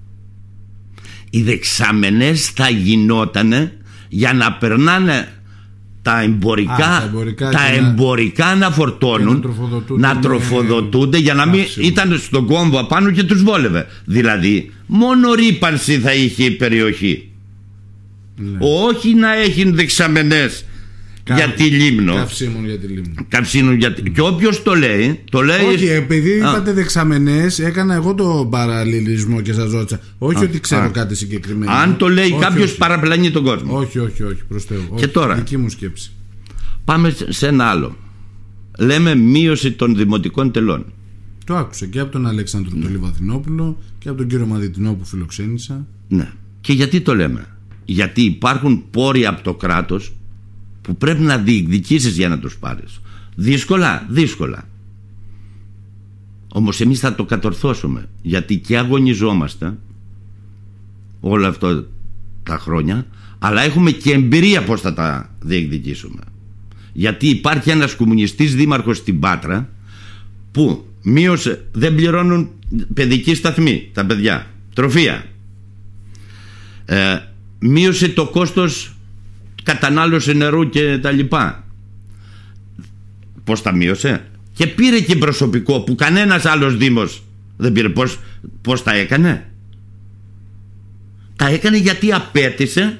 Οι 1.30 1.42
δεξαμενές 1.42 2.48
θα 2.48 2.68
γινότανε 2.68 3.72
για 4.08 4.32
να 4.32 4.52
περνάνε 4.52 5.28
τα 6.10 6.20
εμπορικά, 6.22 6.72
Α, 6.72 6.78
τα 6.78 7.02
εμπορικά 7.06 7.50
τα 7.50 7.58
και 7.72 7.80
να- 7.80 7.88
εμπορικά 7.88 8.54
να 8.54 8.70
φορτώνουν, 8.70 9.40
και 9.40 9.46
να 9.46 9.54
τροφοδοτούνται 9.54 10.00
να 10.06 10.14
με 10.14 10.20
τροφοδοτούνται 10.20 11.18
για 11.18 11.34
να 11.34 11.46
μην 11.46 11.60
καύσιμο. 11.60 11.86
ήταν 11.86 12.18
στον 12.18 12.46
κόμβο 12.46 12.78
απάνω 12.80 13.10
και 13.10 13.22
τους 13.22 13.42
βόλευε. 13.42 13.86
Δηλαδή, 14.04 14.72
μόνο 14.86 15.32
ρήπανση 15.34 15.98
θα 15.98 16.14
είχε 16.14 16.44
η 16.44 16.50
περιοχή. 16.50 17.28
Ναι. 18.36 18.58
Όχι 18.60 19.14
να 19.14 19.34
έχεις 19.36 19.70
δεξαμενές 19.70 20.52
Κα- 20.60 20.66
για 21.34 21.48
τη 21.56 21.62
Λίμνο. 21.62 22.14
Καυσίμων 22.14 22.64
για 22.64 22.78
τη 22.78 22.86
Λίμνο. 22.86 23.14
Καυσίνου 23.28 23.72
για... 23.72 23.92
τη- 23.92 24.10
Και 24.10 24.20
όποιος 24.20 24.62
το 24.62 24.74
λέει, 24.74 25.20
το 25.30 25.40
λέει... 25.42 25.64
Όχι, 25.74 25.86
επειδή 25.86 26.30
Α. 26.30 26.36
είπατε 26.36 26.72
δεξαμενές, 26.72 27.58
έκανα 27.58 27.94
εγώ 27.94 28.14
το 28.14 28.46
παραλληλισμό 28.50 29.40
και 29.40 29.52
σας 29.52 29.72
ρώτησα. 29.72 30.00
Όχι 30.18 30.44
ότι 30.44 30.60
ξέρω 30.60 30.82
α. 30.84 30.88
κάτι 30.88 31.14
συγκεκριμένο. 31.14 31.72
Αν 31.72 31.96
το 31.96 32.08
λέει 32.08 32.30
όχι, 32.30 32.40
κάποιος 32.40 32.70
όχι. 32.70 32.78
παραπλανεί 32.78 33.30
τον 33.30 33.44
κόσμο. 33.44 33.76
Όχι, 33.78 33.98
όχι, 33.98 34.22
όχι, 34.22 34.42
προς 34.48 34.64
Θεού. 34.64 34.84
Και 34.88 35.04
Όχι, 35.04 35.08
τώρα; 35.08 35.34
Δική 35.34 35.56
μου 35.56 35.68
σκέψη. 35.68 36.12
Πάμε 36.84 37.14
σε 37.28 37.46
ένα 37.46 37.64
άλλο. 37.64 37.96
Λέμε 38.78 39.14
μείωση 39.14 39.72
των 39.72 39.96
δημοτικών 39.96 40.52
τελών. 40.52 40.92
Το 41.44 41.56
άκουσα 41.56 41.86
και 41.86 42.00
από 42.00 42.12
τον 42.12 42.26
Αλέξανδρο 42.26 42.76
τον 42.80 42.90
Λιβαθινόπουλο 42.90 43.78
και 43.98 44.08
από 44.08 44.18
τον 44.18 44.26
κύριο 44.26 44.46
Μαδιτινό 44.46 44.94
που 44.94 45.04
φιλοξένησα. 45.04 45.86
Ναι. 46.08 46.28
Και 46.60 46.72
γιατί 46.72 47.00
το 47.00 47.14
λέμε; 47.14 47.46
Γιατί 47.84 48.22
υπάρχουν 48.22 48.84
πόροι 48.90 49.26
από 49.26 49.42
το 49.42 49.54
κράτος 49.54 50.12
που 50.88 50.96
πρέπει 50.96 51.22
να 51.22 51.38
διεκδικήσεις 51.38 52.16
για 52.16 52.28
να 52.28 52.38
τους 52.38 52.56
πάρεις. 52.56 53.00
Δύσκολα, 53.34 54.06
δύσκολα. 54.08 54.68
Όμως 56.52 56.80
εμείς 56.80 56.98
θα 56.98 57.14
το 57.14 57.24
κατορθώσουμε. 57.24 58.08
Γιατί 58.22 58.56
και 58.56 58.78
αγωνιζόμαστε 58.78 59.78
όλα 61.20 61.48
αυτά 61.48 61.86
τα 62.42 62.58
χρόνια 62.58 63.06
αλλά 63.38 63.62
έχουμε 63.62 63.90
και 63.90 64.12
εμπειρία 64.12 64.64
πώς 64.64 64.80
θα 64.80 64.94
τα 64.94 65.30
διεκδικήσουμε. 65.40 66.22
Γιατί 66.92 67.28
υπάρχει 67.28 67.70
ένας 67.70 67.94
κομμουνιστής 67.94 68.54
δήμαρχος 68.54 68.96
στην 68.96 69.20
Πάτρα 69.20 69.68
που 70.52 70.86
μείωσε, 71.02 71.64
δεν 71.72 71.94
πληρώνουν 71.94 72.50
παιδική 72.94 73.34
σταθμή 73.34 73.90
τα 73.92 74.06
παιδιά, 74.06 74.46
τροφία. 74.74 75.24
Ε, 76.84 77.18
μείωσε 77.58 78.08
το 78.08 78.26
κόστος 78.26 78.97
κατανάλωση 79.68 80.34
νερού 80.34 80.68
και 80.68 80.98
τα 80.98 81.10
λοιπά. 81.10 81.64
Πώς 83.44 83.62
τα 83.62 83.72
μείωσε; 83.72 84.24
Και 84.52 84.66
πήρε 84.66 85.00
και 85.00 85.16
προσωπικό 85.16 85.80
που 85.80 85.94
κανένας 85.94 86.44
άλλος 86.44 86.76
δήμος 86.76 87.22
δεν 87.56 87.72
πήρε. 87.72 87.88
Πώς, 87.88 88.18
πώς 88.60 88.82
τα 88.82 88.94
έκανε; 88.94 89.50
Τα 91.36 91.46
έκανε 91.46 91.76
γιατί 91.76 92.12
απέτησε 92.12 92.98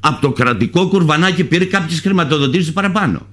από 0.00 0.20
το 0.20 0.32
κρατικό 0.32 0.88
κουρβανάκι 0.88 1.44
πήρε 1.44 1.64
κάποιες 1.64 2.00
χρηματοδοτήσεις 2.00 2.72
παραπάνω. 2.72 3.26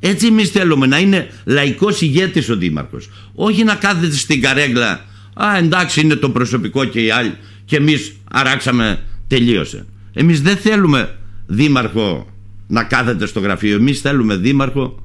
Έτσι 0.00 0.26
εμείς 0.26 0.50
θέλουμε 0.50 0.86
να 0.86 0.98
είναι 0.98 1.30
λαϊκός 1.44 2.00
ηγέτης 2.00 2.48
ο 2.48 2.56
Δήμαρχος. 2.56 3.10
Όχι 3.34 3.64
να 3.64 3.74
κάθεται 3.74 4.16
στην 4.16 4.40
καρέγκλα. 4.40 5.04
Α, 5.34 5.56
εντάξει, 5.56 6.00
είναι 6.00 6.14
το 6.14 6.30
προσωπικό 6.30 6.84
και 6.84 7.00
οι 7.00 7.10
άλλοι. 7.10 7.34
Και 7.64 7.76
εμείς 7.76 8.12
αράξαμε, 8.30 8.98
τελείωσε. 9.36 9.86
Εμείς 10.12 10.42
δεν 10.42 10.56
θέλουμε 10.56 11.18
δήμαρχο 11.46 12.26
να 12.66 12.84
κάθεται 12.84 13.26
στο 13.26 13.40
γραφείο. 13.40 13.76
Εμείς 13.76 14.00
θέλουμε 14.00 14.36
δήμαρχο 14.36 15.02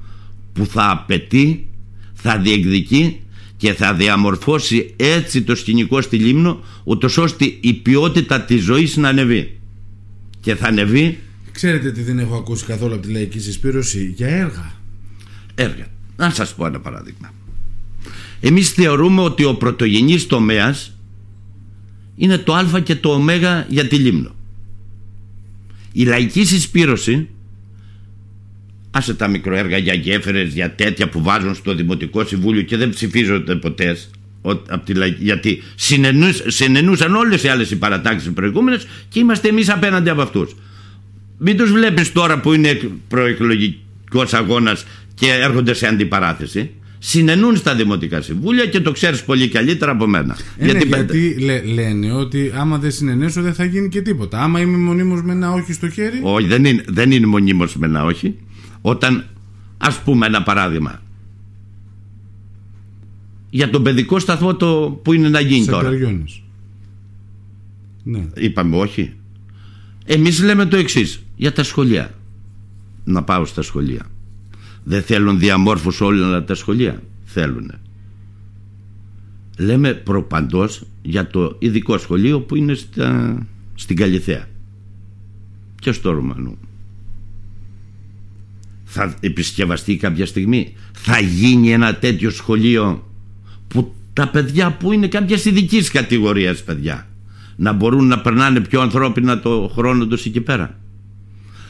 που 0.53 0.65
θα 0.65 0.91
απαιτεί, 0.91 1.67
θα 2.13 2.37
διεκδικεί 2.37 3.19
και 3.57 3.73
θα 3.73 3.93
διαμορφώσει 3.93 4.93
έτσι 4.95 5.41
το 5.41 5.55
σκηνικό 5.55 6.01
στη 6.01 6.17
Λίμνο 6.17 6.63
ούτως 6.83 7.17
ώστε 7.17 7.45
η 7.59 7.73
ποιότητα 7.73 8.41
της 8.41 8.63
ζωής 8.63 8.97
να 8.97 9.09
ανεβεί. 9.09 9.59
Και 10.39 10.55
θα 10.55 10.67
ανεβεί 10.67 11.19
Ξέρετε 11.51 11.91
τι 11.91 12.01
δεν 12.01 12.19
έχω 12.19 12.35
ακούσει 12.35 12.65
καθόλου 12.65 12.93
από 12.93 13.05
τη 13.05 13.11
λαϊκή 13.11 13.39
συσπήρωση; 13.39 14.13
Για 14.15 14.27
έργα. 14.27 14.73
έργα. 15.55 15.85
Να 16.15 16.29
σας 16.29 16.55
πω 16.55 16.65
ένα 16.65 16.79
παράδειγμα. 16.79 17.33
Εμείς 18.39 18.69
θεωρούμε 18.69 19.21
ότι 19.21 19.43
ο 19.43 19.55
πρωτογενής 19.55 20.27
τομέας 20.27 20.96
είναι 22.17 22.37
το 22.37 22.53
α 22.55 22.79
και 22.83 22.95
το 22.95 23.09
ω 23.09 23.19
για 23.67 23.87
τη 23.87 23.95
Λίμνο. 23.95 24.35
Η 25.91 26.03
λαϊκή 26.05 26.45
συσπήρωση 26.45 27.27
άσε 28.91 29.13
τα 29.13 29.27
μικροέργα 29.27 29.77
για 29.77 29.93
γέφυρες, 29.93 30.53
για 30.53 30.71
τέτοια 30.75 31.09
που 31.09 31.21
βάζουν 31.23 31.55
στο 31.55 31.75
Δημοτικό 31.75 32.25
Συμβούλιο 32.25 32.61
και 32.61 32.77
δεν 32.77 32.89
ψηφίζονται 32.89 33.55
ποτέ 33.55 33.97
ο- 34.41 34.51
απ' 34.51 34.85
τη 34.85 34.93
λαϊκή- 34.93 35.21
γιατί 35.23 35.63
συνενούς- 35.75 36.43
συνενούσαν 36.47 37.15
όλες 37.15 37.43
οι 37.43 37.47
άλλες 37.47 37.71
οι 37.71 37.75
παρατάξεις 37.75 38.31
προηγούμενες 38.33 38.87
και 39.09 39.19
είμαστε 39.19 39.47
εμείς 39.47 39.69
απέναντι 39.69 40.09
από 40.09 40.21
αυτούς. 40.21 40.55
Μην 41.37 41.57
τους 41.57 41.71
βλέπεις 41.71 42.11
τώρα 42.11 42.39
που 42.39 42.53
είναι 42.53 42.79
προεκλογικός 43.07 44.33
αγώνας 44.33 44.85
και 45.13 45.31
έρχονται 45.31 45.73
σε 45.73 45.87
αντιπαράθεση. 45.87 46.71
Συνενούν 46.99 47.55
στα 47.55 47.75
Δημοτικά 47.75 48.21
Συμβούλια 48.21 48.65
και 48.65 48.79
το 48.81 48.91
ξέρεις 48.91 49.23
πολύ 49.23 49.47
καλύτερα 49.49 49.91
από 49.91 50.07
μένα. 50.07 50.37
Ε, 50.57 50.71
ναι, 50.73 50.79
γιατί 50.79 51.35
λέ- 51.39 51.65
λένε 51.65 52.11
ότι 52.11 52.51
άμα 52.55 52.77
δεν 52.77 52.91
συνενέσω 52.91 53.41
δεν 53.41 53.53
θα 53.53 53.65
γίνει 53.65 53.89
και 53.89 54.01
τίποτα. 54.01 54.41
Άμα 54.43 54.59
είμαι 54.59 54.77
μονίμως 54.77 55.21
με 55.23 55.31
ένα 55.31 55.51
όχι 55.51 55.73
στο 55.73 55.89
χέρι. 55.89 56.19
Όχι, 56.23 56.47
δεν 56.47 56.65
είναι, 56.65 56.83
δεν 56.87 57.11
είναι 57.11 57.25
μονίμως 57.25 57.75
με 57.75 57.85
ένα 57.85 58.03
όχι. 58.03 58.35
Όταν, 58.81 59.25
ας 59.77 60.01
πούμε 60.01 60.25
ένα 60.25 60.43
παράδειγμα, 60.43 61.01
για 63.49 63.69
τον 63.69 63.83
παιδικό 63.83 64.19
σταθμό 64.19 64.55
το, 64.55 64.99
που 65.03 65.13
είναι 65.13 65.29
να 65.29 65.39
γίνει 65.39 65.63
σε 65.63 65.71
τώρα. 65.71 65.89
Καριώνες. 65.89 66.41
Ναι. 68.03 68.25
Είπαμε 68.35 68.77
όχι. 68.77 69.13
Εμείς 70.05 70.43
λέμε 70.43 70.65
το 70.65 70.77
εξής 70.77 71.23
για 71.35 71.53
τα 71.53 71.63
σχολεία. 71.63 72.13
Να 73.03 73.23
πάω 73.23 73.45
στα 73.45 73.61
σχολεία. 73.61 74.05
Δεν 74.89 75.01
θέλουν 75.01 75.39
διαμόρφους 75.39 76.01
όλα 76.01 76.43
τα 76.43 76.55
σχολεία. 76.55 77.01
Θέλουν. 77.25 77.71
Λέμε 79.57 79.93
προπαντός 79.93 80.83
για 81.01 81.27
το 81.27 81.55
ειδικό 81.59 81.97
σχολείο 81.97 82.41
που 82.41 82.55
είναι 82.55 82.73
στα, 82.73 83.37
στην 83.75 83.95
Καλυθέα 83.95 84.47
και 85.79 85.91
στο 85.91 86.11
Ρουμανού. 86.11 86.57
Θα 88.83 89.15
επισκευαστεί 89.19 89.97
κάποια 89.97 90.25
στιγμή. 90.25 90.73
Θα 90.91 91.19
γίνει 91.19 91.71
ένα 91.71 91.95
τέτοιο 91.95 92.29
σχολείο 92.29 93.07
που 93.67 93.95
τα 94.13 94.27
παιδιά 94.29 94.71
που 94.71 94.91
είναι 94.91 95.07
κάποια 95.07 95.37
ειδική 95.45 95.81
κατηγορίας 95.81 96.63
παιδιά 96.63 97.07
να 97.55 97.71
μπορούν 97.73 98.07
να 98.07 98.19
περνάνε 98.19 98.59
πιο 98.59 98.81
ανθρώπινα 98.81 99.39
το 99.39 99.71
χρόνο 99.73 100.07
τους 100.07 100.25
εκεί 100.25 100.41
πέρα. 100.41 100.79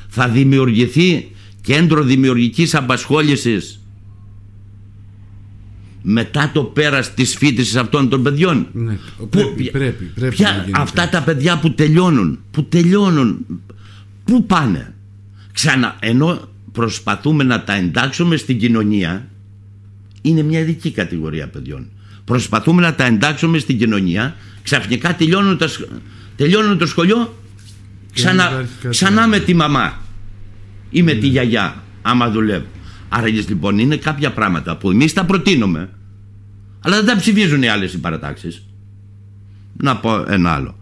Θα 0.08 0.28
δημιουργηθεί 0.28 1.32
κέντρο 1.68 2.04
δημιουργικής 2.04 2.76
απασχόλησης 2.76 3.82
μετά 6.02 6.52
το 6.54 6.64
πέρας 6.64 7.14
της 7.14 7.36
φοιτησης 7.36 7.76
αυτών 7.76 8.10
των 8.10 8.24
παιδιών. 8.24 8.68
Ναι. 8.74 8.98
Πού- 9.18 9.30
Πρέπει, 9.30 9.70
πρέπει, 9.72 10.04
πρέπει 10.16 10.36
ποια- 10.36 10.52
να 10.52 10.58
γίνει 10.64 10.72
αυτά 10.76 11.02
κάτι. 11.02 11.12
τα 11.12 11.22
παιδιά 11.24 11.60
που 11.60 11.74
τελειώνουν, 11.74 12.40
που 12.52 12.64
τελειώνουν, 12.64 13.46
πού 14.24 14.46
πάνε; 14.46 14.94
Ξανά, 15.54 15.96
ενώ 16.00 16.48
προσπαθούμε 16.72 17.44
να 17.44 17.64
τα 17.64 17.74
εντάξουμε 17.74 18.36
στην 18.36 18.60
κοινωνία, 18.60 19.28
είναι 20.22 20.42
μια 20.42 20.60
ειδική 20.60 20.92
κατηγορία 20.92 21.48
παιδιών. 21.48 21.88
Προσπαθούμε 22.26 22.82
να 22.82 22.94
τα 22.96 23.06
εντάξουμε 23.06 23.58
στην 23.58 23.78
κοινωνία, 23.78 24.36
ξαφνικά 24.64 25.16
τελειώνουν, 25.16 25.58
τα, 25.58 25.68
σχ- 25.68 25.88
τελειώνουν 26.36 26.78
το 26.78 26.86
σχολείο, 26.86 27.16
δεν 27.18 27.26
ξανά, 28.14 28.44
υπάρχει 28.52 28.72
κάτι 28.82 28.90
ξανά 28.90 29.22
άλλο. 29.22 29.30
με 29.30 29.40
τη 29.40 29.54
μαμά 29.54 30.06
ή 30.90 31.04
με 31.04 31.14
τη 31.14 31.28
γιαγιά, 31.28 31.84
άμα 32.02 32.30
δουλεύει. 32.30 32.68
Άρα 33.10 33.28
λοιπόν 33.28 33.80
είναι 33.80 33.98
κάποια 33.98 34.32
πράγματα 34.32 34.78
που 34.78 34.92
εμείς 34.92 35.14
τα 35.14 35.26
προτείνουμε, 35.26 35.90
αλλά 36.80 36.96
δεν 36.96 37.06
τα 37.06 37.16
ψηφίζουν 37.16 37.64
οι 37.64 37.68
άλλες 37.68 37.94
οι 37.94 38.00
παρατάξεις. 38.00 38.66
Να 39.78 39.98
πω 39.98 40.26
ένα 40.28 40.52
άλλο. 40.52 40.78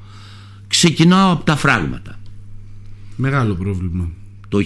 Ξεκινάω 0.67 1.31
από 1.31 1.43
τα 1.43 1.55
φράγματα. 1.55 2.19
Μεγάλο 3.15 3.55
πρόβλημα. 3.55 4.09
Το 4.49 4.59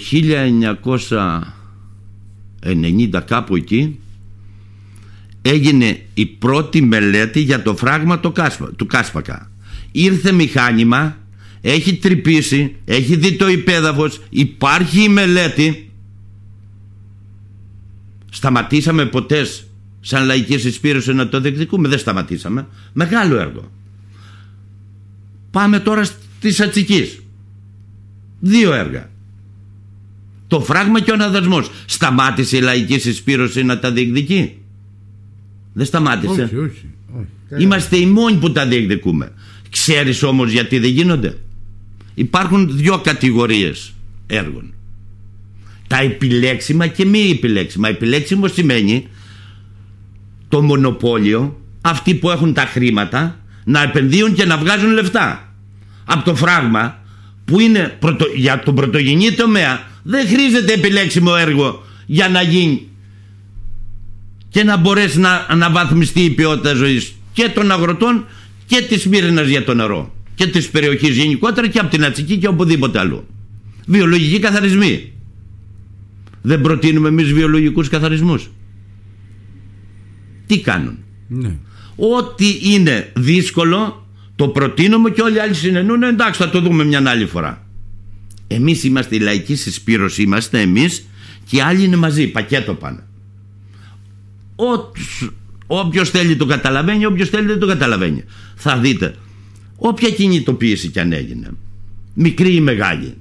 1990 2.62 3.20
κάπου 3.26 3.56
εκεί 3.56 3.98
έγινε 5.42 6.00
η 6.14 6.26
πρώτη 6.26 6.82
μελέτη 6.82 7.40
για 7.40 7.62
το 7.62 7.76
φράγμα 7.76 8.18
του, 8.18 8.32
Κάσπα, 8.32 8.72
του 8.76 8.86
Κάσπακα. 8.86 9.50
Ήρθε 9.92 10.32
μηχάνημα, 10.32 11.16
έχει 11.60 11.96
τρυπήσει, 11.96 12.76
έχει 12.84 13.16
δει 13.16 13.36
το 13.36 13.48
υπέδαφος, 13.48 14.20
υπάρχει 14.30 15.02
η 15.02 15.08
μελέτη. 15.08 15.90
Σταματήσαμε 18.30 19.06
ποτέ 19.06 19.46
σαν 20.00 20.26
λαϊκής 20.26 20.60
συσπήρωση 20.60 21.12
να 21.12 21.28
το 21.28 21.40
διεκδικούμε. 21.40 21.88
Δεν 21.88 21.98
σταματήσαμε. 21.98 22.66
Μεγάλο 22.92 23.36
έργο. 23.36 23.70
Πάμε 25.50 25.80
τώρα 25.80 26.04
στη 26.04 26.62
Ατσικής. 26.62 27.20
Δύο 28.40 28.72
έργα. 28.72 29.10
Το 30.46 30.60
φράγμα 30.60 31.00
και 31.00 31.10
ο 31.10 31.14
αναδασμός. 31.14 31.70
Σταμάτησε 31.86 32.56
η 32.56 32.60
λαϊκή 32.60 32.98
συσπήρωση 32.98 33.62
να 33.62 33.78
τα 33.78 33.92
διεκδικεί; 33.92 34.58
Δεν 35.72 35.86
σταμάτησε. 35.86 36.42
Όχι, 36.42 36.56
όχι. 36.56 36.86
όχι. 37.20 37.62
Είμαστε 37.62 37.96
οι 37.96 38.06
μόνοι 38.06 38.36
που 38.36 38.52
τα 38.52 38.66
διεκδικούμε. 38.66 39.32
Ξέρεις 39.70 40.22
όμως 40.22 40.50
γιατί 40.50 40.78
δεν 40.78 40.90
γίνονται; 40.90 41.36
Υπάρχουν 42.20 42.76
δύο 42.76 42.98
κατηγορίες 42.98 43.92
έργων. 44.26 44.74
Τα 45.86 45.98
επιλέξιμα 45.98 46.86
και 46.86 47.04
μη 47.04 47.30
επιλέξιμα. 47.30 47.88
Επιλέξιμο 47.88 48.48
σημαίνει 48.48 49.08
το 50.48 50.62
μονοπόλιο, 50.62 51.60
αυτοί 51.80 52.14
που 52.14 52.30
έχουν 52.30 52.52
τα 52.52 52.62
χρήματα, 52.66 53.40
να 53.64 53.82
επενδύουν 53.82 54.34
και 54.34 54.44
να 54.44 54.56
βγάζουν 54.58 54.90
λεφτά. 54.90 55.54
Από 56.04 56.24
το 56.24 56.34
φράγμα 56.34 56.98
που 57.44 57.60
είναι 57.60 57.96
πρωτο, 57.98 58.26
για 58.34 58.62
τον 58.62 58.74
πρωτογενή 58.74 59.32
τομέα 59.32 59.80
δεν 60.02 60.28
χρήζεται 60.28 60.72
επιλέξιμο 60.72 61.32
έργο 61.38 61.84
για 62.06 62.28
να 62.28 62.42
γίνει 62.42 62.88
και 64.48 64.64
να 64.64 64.76
μπορέσει 64.76 65.18
να 65.18 65.46
αναβαθμιστεί 65.48 66.20
η 66.20 66.30
ποιότητα 66.30 66.74
ζωής 66.74 67.14
και 67.32 67.48
των 67.54 67.70
αγροτών 67.70 68.26
και 68.66 68.82
της 68.82 69.06
Μύρινας 69.06 69.48
για 69.48 69.64
το 69.64 69.74
νερό 69.74 70.14
και 70.40 70.46
της 70.46 70.70
περιοχής 70.70 71.16
γενικότερα 71.16 71.68
και 71.68 71.78
από 71.78 71.90
την 71.90 72.04
Ατσική 72.04 72.38
και 72.38 72.48
οπουδήποτε 72.48 72.98
αλλού. 72.98 73.26
Βιολογικοί 73.86 74.38
καθαρισμοί. 74.38 75.12
Δεν 76.42 76.60
προτείνουμε 76.60 77.08
εμείς 77.08 77.32
βιολογικούς 77.32 77.88
καθαρισμούς. 77.88 78.50
Τι 80.46 80.60
κάνουν; 80.60 80.98
Ναι. 81.28 81.56
Ό,τι 81.96 82.58
είναι 82.62 83.12
δύσκολο 83.16 84.06
το 84.36 84.48
προτείνουμε 84.48 85.10
και 85.10 85.22
όλοι 85.22 85.36
οι 85.36 85.38
άλλοι 85.38 85.54
συνενούν 85.54 86.02
εντάξει 86.02 86.42
θα 86.42 86.50
το 86.50 86.60
δούμε 86.60 86.84
μια 86.84 87.02
άλλη 87.06 87.26
φορά. 87.26 87.66
Εμείς 88.46 88.84
είμαστε 88.84 89.16
η 89.16 89.18
λαϊκή 89.18 89.54
συσπήρωση 89.54 90.22
είμαστε 90.22 90.60
εμείς 90.60 91.06
και 91.44 91.56
οι 91.56 91.60
άλλοι 91.60 91.84
είναι 91.84 91.96
μαζί 91.96 92.26
πακέτο 92.26 92.74
πάνε. 92.74 93.06
Όποιος 95.66 96.10
θέλει 96.10 96.36
το 96.36 96.46
καταλαβαίνει, 96.46 97.06
όποιος 97.06 97.28
θέλει 97.28 97.46
δεν 97.46 97.58
το 97.58 97.66
καταλαβαίνει. 97.66 98.24
Θα 98.54 98.78
δείτε, 98.78 99.14
όποια 99.82 100.10
κινητοποίηση 100.10 100.88
κι 100.88 101.00
αν 101.00 101.12
έγινε, 101.12 101.50
μικρή 102.14 102.54
ή 102.54 102.60
μεγάλη, 102.60 103.14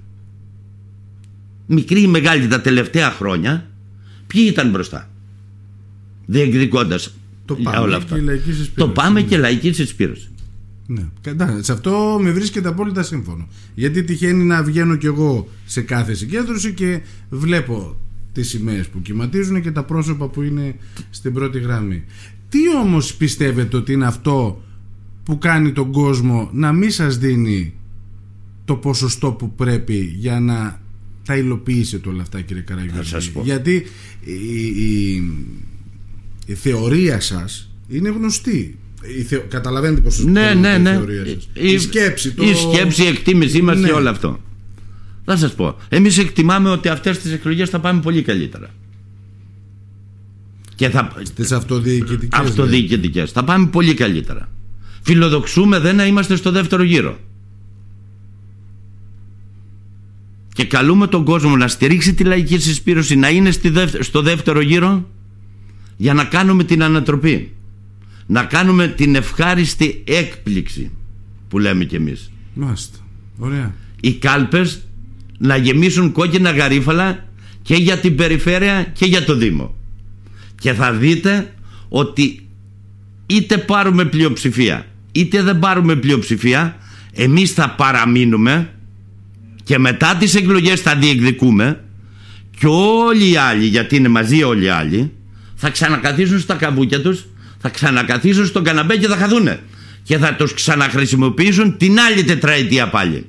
μικρή 1.65 2.01
ή 2.01 2.07
μεγάλη 2.07 2.47
τα 2.47 2.61
τελευταία 2.61 3.11
χρόνια, 3.11 3.69
ποιοι 4.27 4.45
ήταν 4.47 4.69
μπροστά; 4.69 5.09
Διεκδικώντας 6.25 7.13
το 7.45 7.55
πάμε 7.55 7.77
όλα 7.77 7.95
αυτά. 7.95 8.19
Και 8.19 8.39
το 8.75 8.89
πάμε 8.89 9.21
και 9.21 9.37
λαϊκή 9.37 9.73
συσπήρωση. 9.73 10.29
Ναι. 10.87 11.09
Σε 11.61 11.71
αυτό 11.71 12.19
με 12.21 12.31
βρίσκεται 12.31 12.67
απόλυτα 12.67 13.03
σύμφωνο. 13.03 13.47
Γιατί 13.75 14.03
τυχαίνει 14.03 14.43
να 14.43 14.63
βγαίνω 14.63 14.95
κι 14.95 15.05
εγώ 15.05 15.47
σε 15.65 15.81
κάθε 15.81 16.13
συγκέντρωση 16.13 16.73
και 16.73 17.01
βλέπω 17.29 17.97
τις 18.31 18.49
σημαίες 18.49 18.87
που 18.87 19.01
κυματίζουν 19.01 19.61
και 19.61 19.71
τα 19.71 19.83
πρόσωπα 19.83 20.27
που 20.27 20.41
είναι 20.41 20.75
στην 21.09 21.33
πρώτη 21.33 21.59
γραμμή. 21.59 22.03
Τι 22.49 22.59
όμως 22.83 23.15
πιστεύετε 23.15 23.77
ότι 23.77 23.93
είναι 23.93 24.05
αυτό 24.05 24.63
που 25.29 25.37
κάνει 25.37 25.71
τον 25.71 25.91
κόσμο 25.91 26.49
να 26.53 26.71
μην 26.71 26.91
σας 26.91 27.17
δίνει 27.17 27.73
το 28.65 28.75
ποσοστό 28.75 29.31
που 29.31 29.55
πρέπει 29.55 30.15
για 30.17 30.39
να 30.39 30.81
τα 31.25 31.35
υλοποιήσετε 31.35 32.09
όλα 32.09 32.21
αυτά 32.21 32.41
κύριε 32.41 32.61
Καραγιώργη; 32.61 33.31
Γιατί 33.43 33.85
η, 34.19 34.33
η, 34.65 35.23
η, 36.45 36.53
θεωρία 36.53 37.19
σας 37.19 37.71
είναι 37.87 38.09
γνωστή. 38.09 38.77
Η 39.17 39.21
θε... 39.21 39.37
Καταλαβαίνετε 39.37 40.01
πως 40.01 40.25
ναι, 40.25 40.53
ναι, 40.53 40.77
ναι. 40.77 40.89
η 40.89 40.93
θεωρία 40.93 41.25
σας. 41.25 41.49
Η, 41.53 41.77
σκέψη, 41.77 42.31
το... 42.31 42.43
η 42.43 42.53
σκέψη, 42.53 43.03
η 43.03 43.07
εκτίμησή 43.07 43.61
μας 43.61 43.79
ναι. 43.79 43.87
και 43.87 43.93
όλο 43.93 44.09
αυτό. 44.09 44.39
Θα 45.25 45.37
σας 45.37 45.53
πω. 45.53 45.75
Εμείς 45.89 46.17
εκτιμάμε 46.17 46.69
ότι 46.69 46.89
αυτές 46.89 47.19
τις 47.19 47.31
εκλογές 47.31 47.69
θα 47.69 47.79
πάμε 47.79 48.01
πολύ 48.01 48.21
καλύτερα. 48.21 48.69
Και 50.75 50.89
θα... 50.89 51.13
Στις 51.23 51.51
αυτοδιοικητικές. 51.51 52.39
Αυτοδιοικητικές. 52.39 53.31
Θα 53.31 53.43
πάμε 53.43 53.67
πολύ 53.67 53.93
καλύτερα. 53.93 54.49
Φιλοδοξούμε 55.01 55.79
δεν 55.79 55.95
να 55.95 56.05
είμαστε 56.05 56.35
στο 56.35 56.51
δεύτερο 56.51 56.83
γύρο. 56.83 57.17
Και 60.53 60.65
καλούμε 60.65 61.07
τον 61.07 61.23
κόσμο 61.23 61.55
να 61.55 61.67
στηρίξει 61.67 62.13
τη 62.13 62.23
λαϊκή 62.23 62.59
συσπήρωση, 62.59 63.15
να 63.15 63.29
είναι 63.29 63.51
στο 63.99 64.21
δεύτερο 64.21 64.61
γύρο 64.61 65.09
για 65.97 66.13
να 66.13 66.23
κάνουμε 66.23 66.63
την 66.63 66.83
ανατροπή. 66.83 67.53
Να 68.25 68.43
κάνουμε 68.43 68.87
την 68.87 69.15
ευχάριστη 69.15 70.03
έκπληξη 70.07 70.91
που 71.47 71.59
λέμε 71.59 71.85
κι 71.85 71.95
εμείς. 71.95 72.31
Μάλιστα. 72.53 72.97
Ωραία. 73.37 73.75
Οι 73.99 74.13
κάλπες 74.13 74.87
να 75.37 75.55
γεμίσουν 75.55 76.11
κόκκινα 76.11 76.51
γαρίφαλα 76.51 77.25
και 77.61 77.75
για 77.75 77.97
την 77.97 78.15
περιφέρεια 78.15 78.83
και 78.83 79.05
για 79.05 79.25
το 79.25 79.35
Δήμο. 79.35 79.75
Και 80.59 80.73
θα 80.73 80.93
δείτε 80.93 81.53
ότι 81.89 82.47
είτε 83.25 83.57
πάρουμε 83.57 84.05
πλειοψηφία 84.05 84.85
είτε 85.11 85.41
δεν 85.41 85.59
πάρουμε 85.59 85.95
πλειοψηφία 85.95 86.77
εμείς 87.13 87.51
θα 87.51 87.69
παραμείνουμε 87.69 88.69
και 89.63 89.77
μετά 89.77 90.15
τις 90.15 90.35
εκλογές 90.35 90.81
θα 90.81 90.95
διεκδικούμε 90.95 91.83
και 92.59 92.67
όλοι 92.67 93.31
οι 93.31 93.35
άλλοι 93.35 93.65
γιατί 93.65 93.95
είναι 93.95 94.07
μαζί 94.07 94.43
όλοι 94.43 94.63
οι 94.63 94.69
άλλοι 94.69 95.11
θα 95.55 95.69
ξανακαθίσουν 95.69 96.39
στα 96.39 96.55
καβούκια 96.55 97.01
τους 97.01 97.25
θα 97.59 97.69
ξανακαθίσουν 97.69 98.45
στο 98.45 98.61
καναμπέ 98.61 98.97
και 98.97 99.07
θα 99.07 99.15
χαθούνε 99.15 99.59
και 100.03 100.17
θα 100.17 100.35
τους 100.35 100.53
ξαναχρησιμοποιήσουν 100.53 101.77
την 101.77 101.99
άλλη 101.99 102.23
τετραετία 102.23 102.89
πάλι 102.89 103.25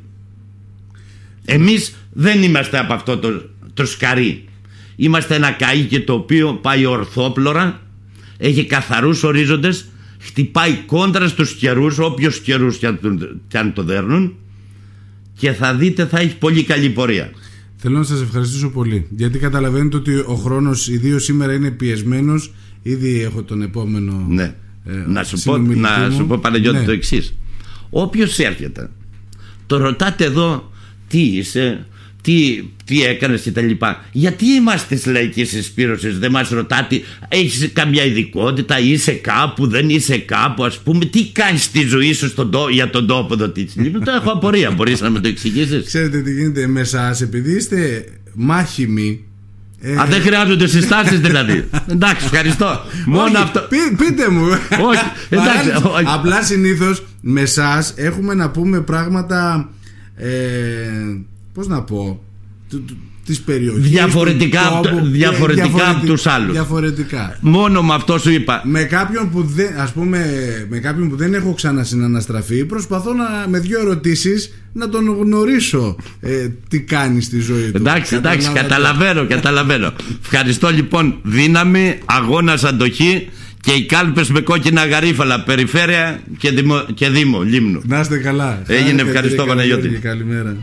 εμείς 1.45 1.95
δεν 2.13 2.43
είμαστε 2.43 2.79
από 2.79 2.93
αυτό 2.93 3.19
το, 3.19 3.43
το 3.75 3.87
σκαρί. 3.87 4.45
Είμαστε 4.97 5.35
ένα 5.35 5.57
καΐκι 5.59 6.05
το 6.07 6.13
οποίο 6.13 6.55
πάει 6.55 6.85
ορθόπλωρα, 6.85 7.81
έχει 8.39 8.65
καθαρούς 8.65 9.23
ορίζοντες, 9.23 9.89
χτυπάει 10.21 10.75
κόντρα 10.87 11.29
στους 11.29 11.55
καιρούς, 11.55 11.99
όποιους 11.99 12.41
καιρούς 12.41 12.79
και 13.49 13.59
αν 13.59 13.73
το 13.73 13.83
δέρνουν 13.83 14.35
και 15.39 15.53
θα 15.53 15.75
δείτε 15.75 16.07
θα 16.07 16.19
έχει 16.19 16.37
πολύ 16.37 16.65
καλή 16.65 16.91
πορεία. 16.91 17.31
Θέλω 17.77 17.99
να 17.99 18.05
σας 18.05 18.21
ευχαριστήσω 18.21 18.71
πολύ 18.71 19.07
γιατί 19.11 19.39
καταλαβαίνετε 19.39 19.97
ότι 19.97 20.15
ο 20.15 20.35
χρόνος 20.35 20.89
ιδίως 20.89 21.25
σήμερα 21.25 21.53
είναι 21.53 21.71
πιεσμένος 21.71 22.53
ήδη 22.83 23.23
έχω 23.23 23.43
τον 23.43 23.63
επόμενο 23.63 24.27
ναι. 24.29 24.55
ε, 24.85 24.93
να, 25.07 25.25
σου 25.25 25.43
πω, 25.45 25.59
να 25.59 26.11
σου 26.11 26.27
πω 26.27 26.39
Παναγιώτη 26.39 26.79
ναι. 26.79 26.85
το 26.85 26.93
εξής. 26.93 27.35
Όποιος 27.91 28.39
έρχεται 28.39 28.91
το 29.67 29.77
ρωτάτε 29.77 30.25
εδώ 30.25 30.73
τι 31.09 31.21
είσαι 31.21 31.87
τι, 32.23 32.63
τι 32.85 33.05
έκανες 33.05 33.41
και 33.41 33.51
τα 33.51 33.61
λοιπά. 33.61 34.05
Γιατί 34.13 34.47
είμαστε 34.47 34.95
τη 34.95 35.11
λαϊκή 35.11 35.45
συσπήρωση, 35.45 36.09
δεν 36.09 36.31
μας 36.31 36.49
ρωτάτε, 36.49 37.01
έχεις 37.29 37.71
καμιά 37.73 38.05
ειδικότητα, 38.05 38.79
είσαι 38.79 39.13
κάπου, 39.13 39.67
δεν 39.67 39.89
είσαι 39.89 40.19
κάπου, 40.19 40.65
ας 40.65 40.79
πούμε, 40.79 41.05
τι 41.05 41.27
κάνεις 41.27 41.63
στη 41.63 41.87
ζωή 41.87 42.13
σου 42.13 42.29
στον 42.29 42.51
για 42.71 42.91
τον 42.91 43.07
τόπο 43.07 43.35
εδώ, 43.35 43.49
τι 43.49 43.67
Λοιπόν, 43.75 44.05
το 44.05 44.11
έχω 44.11 44.31
απορία, 44.31 44.71
μπορείς 44.77 45.01
να 45.01 45.11
με 45.11 45.21
το 45.21 45.29
εξηγήσεις; 45.29 45.87
Ξέρετε 45.87 46.21
τι 46.21 46.33
γίνεται 46.33 46.67
με 46.67 46.81
εσά, 46.81 47.17
επειδή 47.23 47.57
είστε 47.57 48.05
μάχημοι. 48.35 49.25
Ε... 49.83 50.01
Α, 50.01 50.07
δεν 50.07 50.21
χρειάζονται 50.21 50.67
συστάσεις 50.67 51.21
δηλαδή. 51.21 51.69
εντάξει, 51.93 52.25
ευχαριστώ. 52.25 52.81
Μόνο 53.07 53.39
αυτό. 53.39 53.61
πείτε 53.97 54.29
μου. 54.31 54.47
όχι, 54.81 55.05
εντάξει. 55.41 55.71
Απλά 56.05 56.43
συνήθως 56.43 57.03
με 57.21 57.41
εσά 57.41 57.87
έχουμε 57.95 58.35
να 58.35 58.51
πούμε 58.51 58.81
πράγματα. 58.81 59.71
Ε, 60.17 60.29
πώς 61.55 61.67
να 61.67 61.83
πω 61.83 62.21
της 63.25 63.41
περιοχής 63.41 63.91
διαφορετικά, 63.91 64.81
τόπου, 64.83 65.07
διαφορετικά 65.07 65.91
από 65.91 66.07
τους 66.07 66.27
άλλους. 66.27 66.53
διαφορετικά. 66.53 67.39
μόνο 67.41 67.83
με 67.83 67.95
αυτό 67.95 68.19
σου 68.19 68.31
είπα. 68.31 68.63
Με 68.65 68.83
κάποιον 68.83 69.31
που 69.31 69.43
δεν, 69.43 69.79
ας 69.79 69.93
πούμε, 69.93 70.21
με 70.69 70.79
κάποιον 70.79 71.09
που 71.09 71.17
δεν 71.17 71.35
έχω 71.35 71.55
ξανασυναναστραφεί 71.55 72.65
προσπαθώ 72.65 73.13
να, 73.13 73.25
με 73.49 73.59
δύο 73.59 73.81
ερωτήσεις 73.81 74.53
να 74.73 74.89
τον 74.89 75.17
γνωρίσω 75.21 75.97
ε, 76.21 76.49
τι 76.69 76.81
κάνει 76.81 77.21
στη 77.21 77.41
ζωή 77.41 77.71
του. 77.71 77.77
Εντάξει, 77.77 78.15
εντάξει 78.15 78.51
καταλαβαίνω, 78.53 79.27
καταλαβαίνω 79.27 79.93
ευχαριστώ 80.23 80.71
λοιπόν 80.71 81.19
δύναμη 81.23 81.99
αγώνας 82.05 82.65
αντοχή 82.65 83.29
και 83.61 83.73
οι 83.73 83.87
κάλπες 83.87 84.31
με 84.31 84.41
κόκκινα 84.41 84.87
γαρίφαλα 84.87 85.43
περιφέρεια 85.43 86.21
και, 86.39 86.51
δημο, 86.51 86.85
και 86.95 87.09
δήμο 87.09 87.43
λίμνου. 87.43 87.81
Να 87.87 88.01
είστε 88.01 88.19
καλά. 88.19 88.63
Έγινε 88.67 89.03
ευχαριστώ 89.03 89.45
Παναγιώτη. 89.45 89.89
Καλημέρα 89.89 90.57